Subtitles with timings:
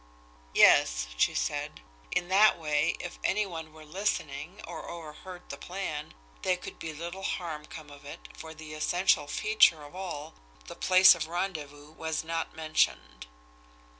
[0.55, 1.81] "Yes," she said.
[2.09, 6.91] "In that way, if any one were listening, or overhead the plan, there could be
[6.91, 10.33] little harm come of it, for the essential feature of all,
[10.65, 13.27] the place of rendezvous, was not mentioned.